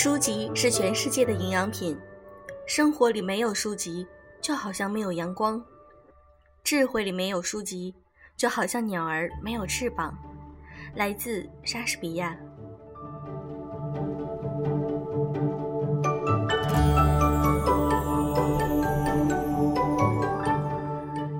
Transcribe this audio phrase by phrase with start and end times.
[0.00, 1.98] 书籍是全世界的营养品，
[2.66, 4.06] 生活里没有书籍，
[4.40, 5.60] 就好像没有阳光；
[6.62, 7.92] 智慧里没有书籍，
[8.36, 10.16] 就好像鸟儿没有翅膀。
[10.94, 12.36] 来自莎士比亚。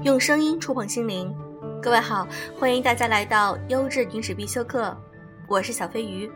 [0.03, 1.33] 用声音触碰心灵，
[1.81, 2.27] 各位好，
[2.59, 4.97] 欢迎大家来到优质女史必修课，
[5.47, 6.29] 我是小飞鱼。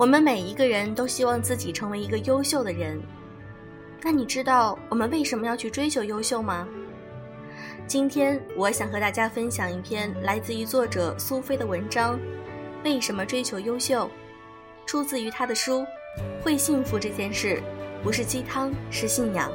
[0.00, 2.98] 我们每一个人都希望自己成为一个优秀的人，
[4.00, 6.66] 那你知道我们为什么要去追求优秀吗？
[7.86, 12.18] 今天我想和大家分享一篇来自于作者苏菲的文章，
[12.82, 14.06] 《为什么追求优秀》，
[14.86, 15.80] 出自于她的书
[16.42, 17.62] 《会幸福这件事
[18.02, 19.52] 不是鸡汤，是信仰》。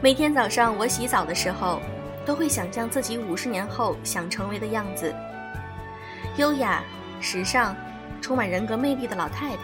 [0.00, 1.80] 每天早上我洗澡的时候，
[2.24, 5.12] 都会想象自己五十年后想成为的样子：
[6.36, 6.84] 优雅、
[7.20, 7.74] 时尚、
[8.20, 9.62] 充满人格魅力的老太太，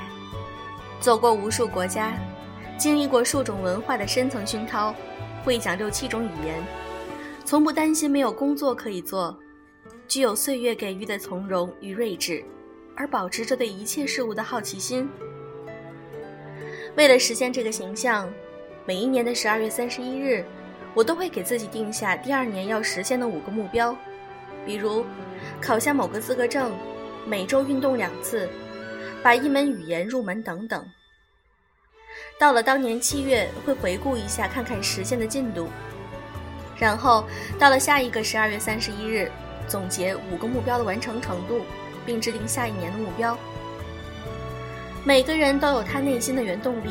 [0.99, 2.15] 走过无数国家，
[2.77, 4.93] 经历过数种文化的深层熏陶，
[5.45, 6.61] 会讲六七种语言，
[7.45, 9.39] 从不担心没有工作可以做，
[10.09, 12.45] 具有岁月给予的从容与睿智，
[12.97, 15.09] 而保持着对一切事物的好奇心。
[16.97, 18.29] 为了实现这个形象。
[18.87, 20.45] 每一年的十二月三十一日，
[20.93, 23.97] 我都会给自己定下第二年要实现的五个目标，
[24.67, 25.07] 比如
[25.59, 26.71] 考下某个资格证，
[27.27, 28.47] 每周运动两次，
[29.23, 30.87] 把一门语言入门等等。
[32.39, 35.69] 到了当年七月，会回顾一下，看看实现的进度，
[36.77, 37.25] 然后
[37.59, 39.33] 到了下一个十二月三十一日，
[39.67, 41.63] 总结五个目标的完成程度，
[42.05, 43.35] 并制定下一年的目标。
[45.05, 46.91] 每个人都有他内心的原动力。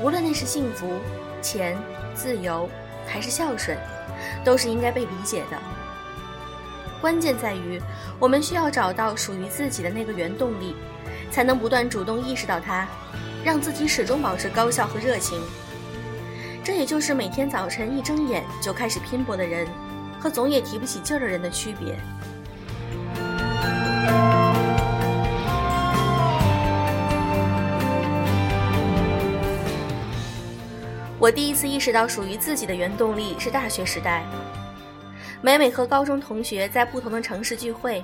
[0.00, 0.98] 无论那是幸福、
[1.42, 1.76] 钱、
[2.14, 2.68] 自由，
[3.06, 3.76] 还是孝顺，
[4.42, 5.58] 都是应该被理解的。
[7.00, 7.82] 关键在于，
[8.18, 10.76] 我们需要找到属于自己的那个原动力，
[11.30, 12.86] 才能不断主动意识到它，
[13.44, 15.42] 让自己始终保持高效和热情。
[16.62, 19.66] 这也就是每天早晨一睁眼就开始拼搏的人，
[20.20, 21.98] 和总也提不起劲儿的人的区别。
[31.22, 34.24] 我第一次意识到属于自己的原动力是大学时代。
[35.40, 38.02] 每每和高中同学在不同的城市聚会，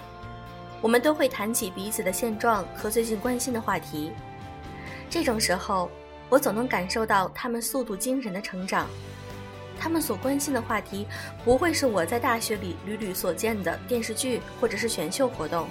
[0.80, 4.12] 我们都会谈起彼此的现状和最近关心的话题。
[5.10, 5.90] 这种时候，
[6.28, 8.86] 我总能感受到他们速度惊人的成长。
[9.80, 11.04] 他们所关心的话题，
[11.44, 15.66] 不会是我在大学里屡屡所见的电视剧或者是选秀活动，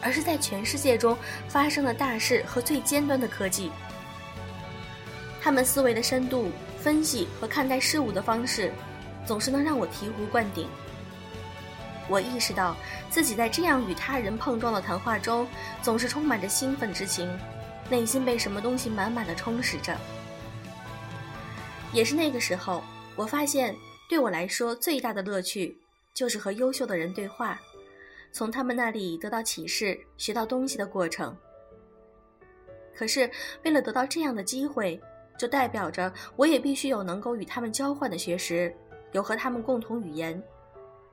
[0.00, 1.18] 而是在全世界中
[1.48, 3.72] 发生的大事和最尖端的科技。
[5.42, 8.72] 他们思维的深度、分析和看待事物的方式，
[9.26, 10.68] 总是能让我醍醐灌顶。
[12.08, 12.76] 我意识到
[13.10, 15.48] 自己在这样与他人碰撞的谈话中，
[15.82, 17.28] 总是充满着兴奋之情，
[17.90, 19.98] 内心被什么东西满满的充实着。
[21.92, 22.84] 也是那个时候，
[23.16, 23.74] 我发现
[24.08, 25.76] 对我来说最大的乐趣，
[26.14, 27.60] 就是和优秀的人对话，
[28.30, 31.36] 从他们那里得到启示、学到东西的过程。
[32.94, 33.28] 可是，
[33.64, 35.00] 为了得到这样的机会，
[35.42, 38.72] 就代表着我也必须有能够与他们交换的学识，
[39.10, 40.40] 有和他们共同语言，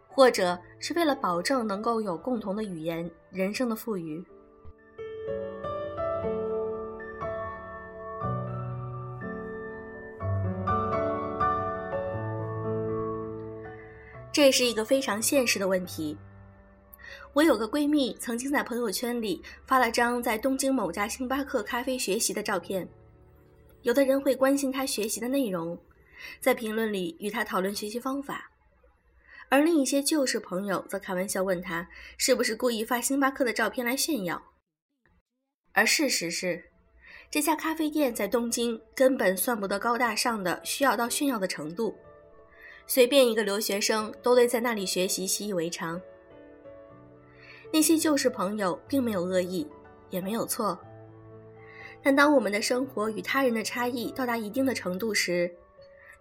[0.08, 4.24] 或者是为了保证能够有共同的语言，人生的富裕。
[14.32, 16.16] 这是一个非常现实的问题。
[17.34, 22.88] 我有个闺蜜曾经在朋友圈里发了张在东京某家星巴克咖啡学习的照片。
[23.82, 25.80] 有的人会关心他学习的内容，
[26.40, 28.52] 在评论里与他讨论学习方法，
[29.50, 31.88] 而另一些旧识朋友则开玩笑问他
[32.18, 34.42] 是不是故意发星巴克的照片来炫耀。
[35.72, 36.72] 而事实是，
[37.32, 41.96] 这家咖啡店在东京根本算不得高大上的需要到炫耀的程度，
[42.86, 46.02] 随便一个留学生都对在那里学习习以为常。
[47.72, 49.66] 那些旧识朋友并没有恶意，
[50.10, 50.78] 也没有错。
[52.02, 55.54] 但当我们的生活与他人的差异到达一定的程度时，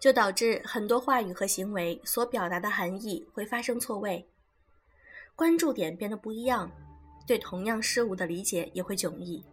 [0.01, 4.27] 就导致很多话语和行为所表达的含义会发生错位，
[5.37, 6.71] 关注点变得不一样，
[7.27, 9.45] 对同样事物的理解也会迥异。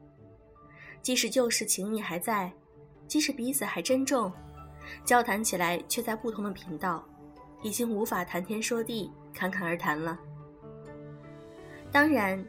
[1.02, 2.52] 即使旧时情谊还在，
[3.08, 4.32] 即使彼此还珍重，
[5.04, 7.08] 交谈起来却在不同的频道，
[7.62, 10.20] 已经无法谈天说地、侃侃而谈了。
[11.92, 12.44] 当然。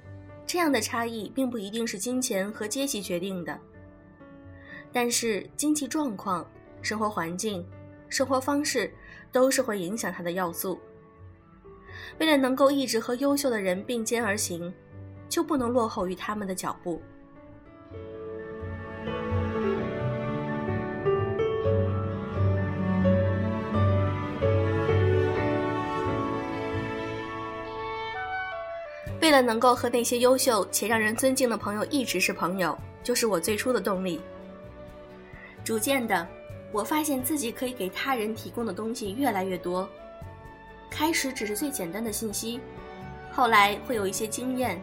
[0.47, 3.59] 这样的差异并不一定是金钱和阶级决定的，
[4.93, 6.49] 但是经济状况、
[6.81, 7.67] 生活环境、
[8.09, 8.95] 生活方式
[9.33, 10.79] 都是会影响他的要素。
[12.19, 14.73] 为了能够一直和优秀的人并肩而行，
[15.29, 17.03] 就不能落后于他们的脚步。
[29.21, 34.21] 为了能够和那些优秀且让人尊敬的朋友一直是朋友，就是我最初的动力。
[35.65, 36.27] 逐渐的，
[36.71, 39.89] 我发现自己可以给他人提供的东西越来越多。
[40.91, 42.61] 开始只是最简单的信息，
[43.33, 44.81] 后来会有一些经验，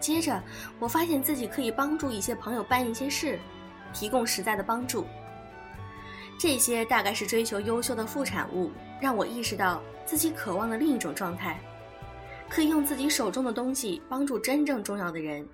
[0.00, 0.42] 接着
[0.78, 3.38] 我发现自己可以帮助一些朋友办一些事，
[3.92, 5.06] 提供实在的帮助。
[6.40, 11.60] 这些大概是追求优秀的副产物，让我意识到自己渴望的另一种状态。
[12.52, 15.48] 可以用自己手中的东西帮助真正重要的人。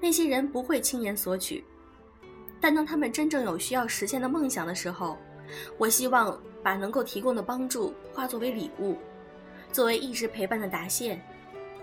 [0.00, 1.62] 那些人不会轻言索取，
[2.58, 5.18] 但当他们真正有需要实现的梦想的时候，
[5.76, 8.96] 我希望把能够提供的帮助化作为礼物，
[9.70, 11.20] 作为一直陪伴的答谢，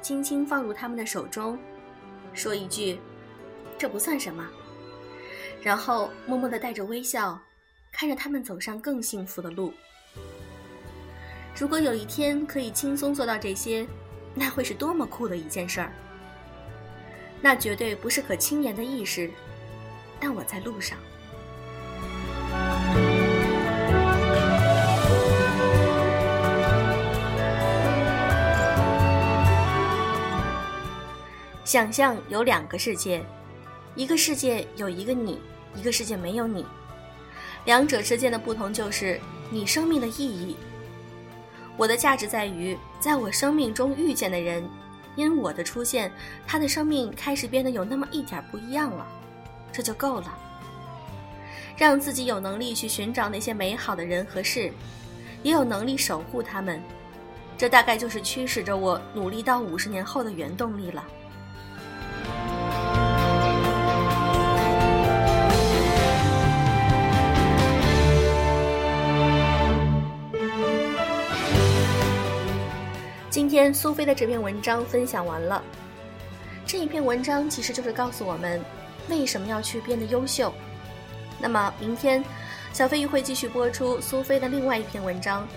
[0.01, 1.55] 轻轻放入他们的手中，
[2.33, 2.97] 说一句
[3.77, 4.49] ：“这不算什么。”
[5.61, 7.39] 然后默默地带着微笑，
[7.91, 9.71] 看着他们走上更幸福的路。
[11.57, 13.87] 如果有一天可以轻松做到这些，
[14.33, 15.89] 那会是多么酷的一件事儿！
[17.41, 19.31] 那绝对不是可轻言的意识，
[20.19, 20.97] 但我在路上。
[31.63, 33.25] 想象有两个世界，
[33.95, 35.39] 一个世界有一个你，
[35.73, 36.65] 一个世界没有你。
[37.63, 39.17] 两者之间的不同就是
[39.49, 40.57] 你生命的意义。
[41.77, 44.63] 我的价值在于，在我生命中遇见的人，
[45.15, 46.11] 因我的出现，
[46.47, 49.05] 他的生命开始变得有那么一点不一样了，
[49.73, 50.37] 这就够了。
[51.75, 54.71] 让自己有能力去寻找那些美好的人和事，
[55.43, 56.81] 也有能力守护他们，
[57.57, 61.03] 这大概就是驱使着我努力到五十年后的原动力了。
[73.55, 75.63] 今天苏菲的这篇文章分享完了。
[76.65, 78.59] 这一篇文章其实就是告诉我们，
[79.07, 80.53] 为什么要去变得优秀。
[81.39, 82.21] 那么明天，
[82.73, 85.47] 小飞鱼会继续播出苏菲的另外一篇文章，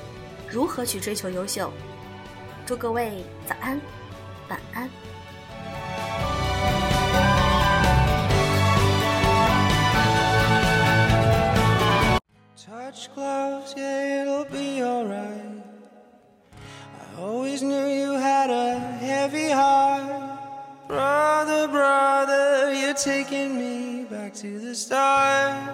[0.49, 1.73] 如何去追求优秀。
[2.65, 3.81] 祝各位早安，
[4.49, 4.89] 晚安。
[22.99, 25.73] Taking me back to the start.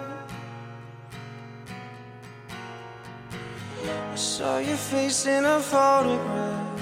[3.83, 6.81] I saw your face in a photograph,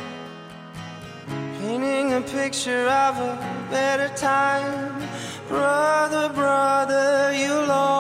[1.62, 5.02] painting a picture of a better time.
[5.48, 7.93] Brother, brother, you'll always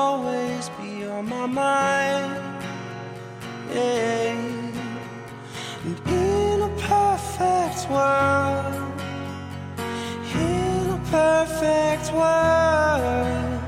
[11.73, 13.61] perfect world,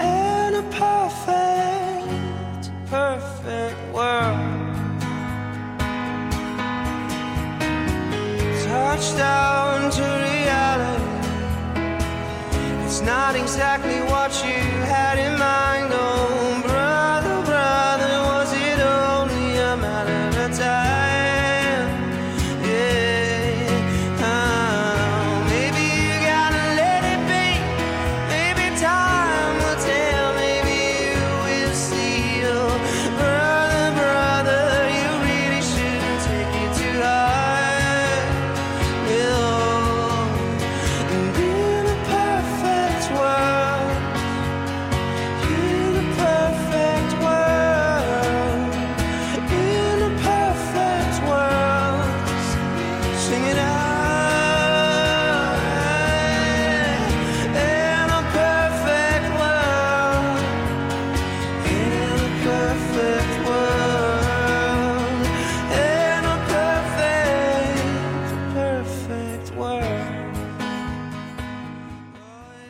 [0.00, 2.08] in a perfect,
[2.86, 4.38] perfect world.
[8.64, 11.04] Touchdown to reality.
[12.86, 14.60] It's not exactly what you
[14.94, 15.69] had in mind,